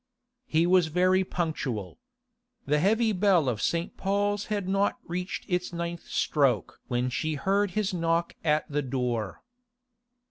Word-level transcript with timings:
He 0.47 0.65
was 0.65 0.87
very 0.87 1.23
punctual. 1.23 1.99
The 2.65 2.79
heavy 2.79 3.11
bell 3.11 3.47
of 3.47 3.61
St. 3.61 3.97
Paul's 3.97 4.45
had 4.45 4.67
not 4.67 4.97
reached 5.05 5.45
its 5.47 5.71
ninth 5.71 6.07
stroke 6.07 6.81
when 6.87 7.11
she 7.11 7.35
heard 7.35 7.69
his 7.77 7.93
knock 7.93 8.33
at 8.43 8.67
the 8.67 8.81
door. 8.81 9.43